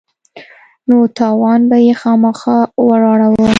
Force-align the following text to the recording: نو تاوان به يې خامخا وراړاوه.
نو 0.87 0.97
تاوان 1.17 1.61
به 1.69 1.77
يې 1.85 1.93
خامخا 2.01 2.57
وراړاوه. 2.87 3.43